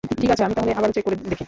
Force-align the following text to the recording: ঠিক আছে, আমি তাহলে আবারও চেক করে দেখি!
ঠিক 0.21 0.29
আছে, 0.33 0.43
আমি 0.47 0.53
তাহলে 0.57 0.71
আবারও 0.79 0.93
চেক 0.95 1.03
করে 1.05 1.15
দেখি! 1.31 1.39